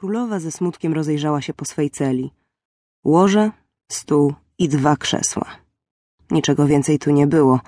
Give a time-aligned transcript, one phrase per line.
[0.00, 2.30] Królowa ze smutkiem rozejrzała się po swej celi.
[3.04, 3.50] Łoże,
[3.92, 5.44] stół i dwa krzesła.
[6.30, 7.60] Niczego więcej tu nie było,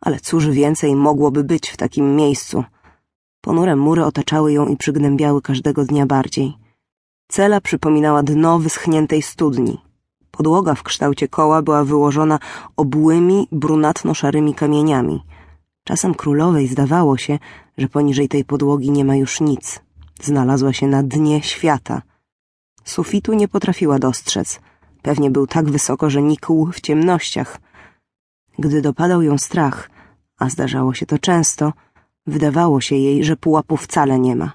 [0.00, 2.64] ale cóż więcej mogłoby być w takim miejscu?
[3.40, 6.54] Ponure mury otaczały ją i przygnębiały każdego dnia bardziej.
[7.28, 9.80] Cela przypominała dno wyschniętej studni.
[10.30, 12.38] Podłoga w kształcie koła była wyłożona
[12.76, 15.22] obłymi, brunatno-szarymi kamieniami.
[15.84, 17.38] Czasem królowej zdawało się,
[17.78, 19.85] że poniżej tej podłogi nie ma już nic.
[20.22, 22.02] Znalazła się na dnie świata.
[22.84, 24.60] Sufitu nie potrafiła dostrzec.
[25.02, 27.58] Pewnie był tak wysoko, że nikł w ciemnościach.
[28.58, 29.90] Gdy dopadał ją strach,
[30.38, 31.72] a zdarzało się to często,
[32.26, 34.52] wydawało się jej, że pułapu wcale nie ma.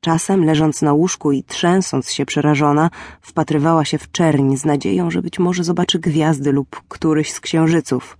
[0.00, 5.22] Czasem, leżąc na łóżku i trzęsąc się przerażona, wpatrywała się w czerń z nadzieją, że
[5.22, 8.18] być może zobaczy gwiazdy lub któryś z księżyców.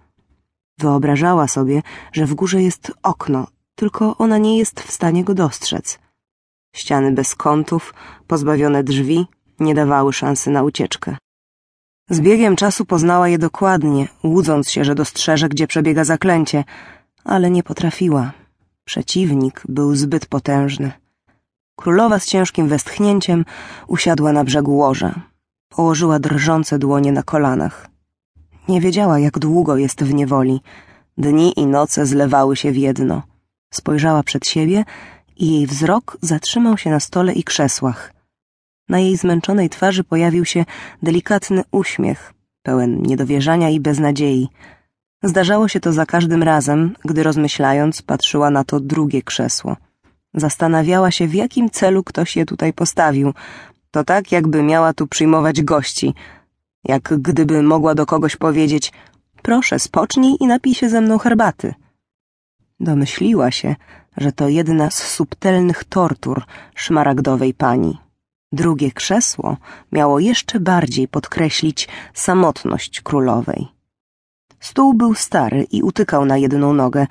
[0.78, 5.98] Wyobrażała sobie, że w górze jest okno, tylko ona nie jest w stanie go dostrzec.
[6.76, 7.94] Ściany bez kątów,
[8.26, 9.26] pozbawione drzwi,
[9.60, 11.16] nie dawały szansy na ucieczkę.
[12.10, 16.64] Z biegiem czasu poznała je dokładnie, łudząc się, że dostrzeże, gdzie przebiega zaklęcie,
[17.24, 18.32] ale nie potrafiła.
[18.84, 20.92] Przeciwnik był zbyt potężny.
[21.76, 23.44] Królowa z ciężkim westchnięciem
[23.86, 25.14] usiadła na brzegu łoża.
[25.68, 27.88] Położyła drżące dłonie na kolanach.
[28.68, 30.60] Nie wiedziała, jak długo jest w niewoli.
[31.18, 33.22] Dni i noce zlewały się w jedno.
[33.74, 34.84] Spojrzała przed siebie
[35.36, 38.12] i jej wzrok zatrzymał się na stole i krzesłach.
[38.88, 40.64] Na jej zmęczonej twarzy pojawił się
[41.02, 44.48] delikatny uśmiech, pełen niedowierzania i beznadziei.
[45.22, 49.76] Zdarzało się to za każdym razem, gdy rozmyślając patrzyła na to drugie krzesło.
[50.34, 53.34] Zastanawiała się, w jakim celu ktoś je tutaj postawił.
[53.90, 56.14] To tak, jakby miała tu przyjmować gości.
[56.84, 58.92] Jak gdyby mogła do kogoś powiedzieć
[59.42, 61.74] proszę, spocznij i napij się ze mną herbaty.
[62.80, 63.76] Domyśliła się,
[64.16, 66.42] że to jedna z subtelnych tortur
[66.74, 67.98] szmaragdowej pani.
[68.52, 69.56] Drugie krzesło
[69.92, 73.68] miało jeszcze bardziej podkreślić samotność królowej.
[74.60, 77.06] Stół był stary i utykał na jedną nogę,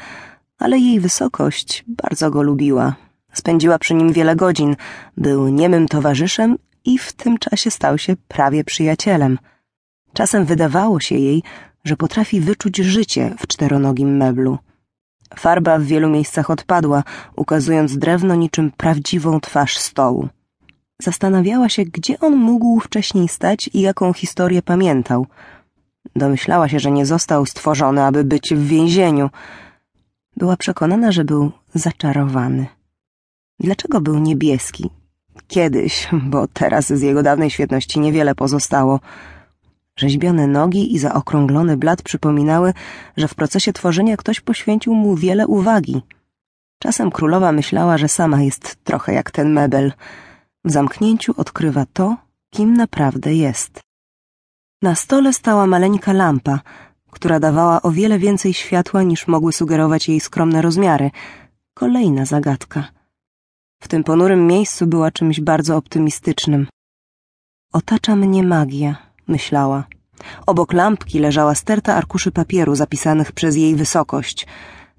[0.60, 2.96] ale jej wysokość bardzo go lubiła.
[3.34, 4.76] Spędziła przy nim wiele godzin,
[5.18, 9.40] był niemym towarzyszem i w tym czasie stał się prawie przyjacielem.
[10.14, 11.44] Czasem wydawało się jej,
[11.84, 14.58] że potrafi wyczuć życie w czteronogim meblu.
[15.36, 17.04] Farba w wielu miejscach odpadła,
[17.36, 20.30] ukazując drewno niczym prawdziwą twarz stołu.
[21.02, 25.28] Zastanawiała się, gdzie on mógł wcześniej stać i jaką historię pamiętał.
[26.16, 29.30] Domyślała się, że nie został stworzony, aby być w więzieniu.
[30.38, 32.68] Była przekonana, że był zaczarowany.
[33.60, 34.90] Dlaczego był niebieski?
[35.48, 39.00] Kiedyś, bo teraz z jego dawnej świetności niewiele pozostało.
[40.00, 42.74] Rzeźbione nogi i zaokrąglony blat przypominały,
[43.18, 46.02] że w procesie tworzenia ktoś poświęcił mu wiele uwagi.
[46.80, 49.94] Czasem królowa myślała, że sama jest trochę jak ten mebel.
[50.66, 52.18] W zamknięciu odkrywa to,
[52.50, 53.82] kim naprawdę jest.
[54.82, 56.60] Na stole stała maleńka lampa,
[57.12, 61.12] która dawała o wiele więcej światła niż mogły sugerować jej skromne rozmiary.
[61.74, 62.88] Kolejna zagadka.
[63.82, 66.68] W tym ponurym miejscu była czymś bardzo optymistycznym.
[67.74, 69.84] Otacza mnie magia, myślała.
[70.46, 74.48] Obok lampki leżała sterta arkuszy papieru zapisanych przez jej wysokość.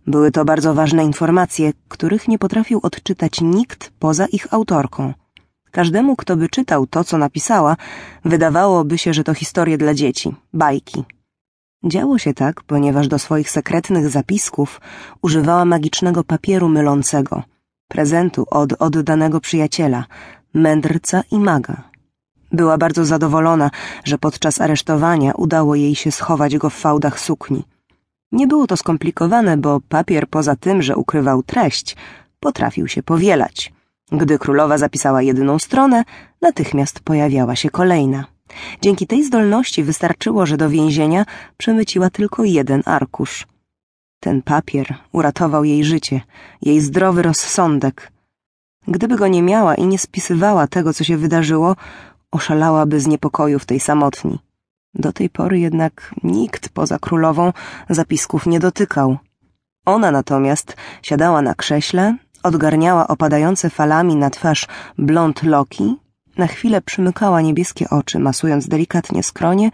[0.06, 5.14] Były to bardzo ważne informacje, których nie potrafił odczytać nikt poza ich autorką.
[5.70, 7.76] Każdemu, kto by czytał to, co napisała,
[8.25, 11.04] wydawałoby się, że to historie dla dzieci, bajki.
[11.84, 14.81] Działo się tak, ponieważ do swoich sekretnych zapisków
[15.22, 17.43] używała magicznego papieru mylącego,
[17.88, 20.04] prezentu od oddanego przyjaciela,
[20.54, 21.95] mędrca i maga.
[22.52, 23.70] Była bardzo zadowolona,
[24.04, 27.64] że podczas aresztowania udało jej się schować go w fałdach sukni.
[28.32, 31.96] Nie było to skomplikowane, bo papier poza tym, że ukrywał treść,
[32.40, 33.72] potrafił się powielać.
[34.12, 36.04] Gdy królowa zapisała jedną stronę,
[36.42, 38.24] natychmiast pojawiała się kolejna.
[38.82, 41.26] Dzięki tej zdolności wystarczyło, że do więzienia
[41.56, 43.46] przemyciła tylko jeden arkusz.
[44.20, 46.20] Ten papier uratował jej życie,
[46.62, 48.12] jej zdrowy rozsądek.
[48.88, 51.76] Gdyby go nie miała i nie spisywała tego, co się wydarzyło,
[52.37, 54.35] oszalałaby z niepokoju w tej samotni.
[55.05, 57.53] Do tej pory jednak nikt poza królową
[57.99, 59.09] zapisków nie dotykał.
[59.94, 60.69] Ona natomiast
[61.03, 64.62] siadała na krześle, odgarniała opadające falami na twarz
[64.99, 65.97] blond loki,
[66.43, 69.71] na chwilę przymykała niebieskie oczy, masując delikatnie skronie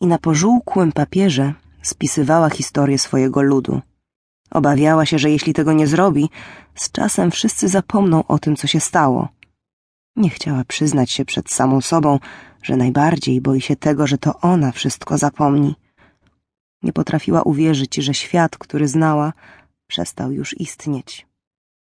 [0.00, 1.46] i na pożółkłym papierze
[1.82, 3.80] spisywała historię swojego ludu.
[4.50, 6.30] Obawiała się, że jeśli tego nie zrobi,
[6.74, 9.35] z czasem wszyscy zapomną o tym, co się stało.
[10.16, 12.18] Nie chciała przyznać się przed samą sobą,
[12.62, 15.74] że najbardziej boi się tego, że to ona wszystko zapomni.
[16.82, 19.32] Nie potrafiła uwierzyć, że świat, który znała,
[19.86, 21.26] przestał już istnieć.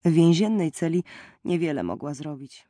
[0.05, 1.05] W więziennej celi
[1.44, 2.69] niewiele mogła zrobić.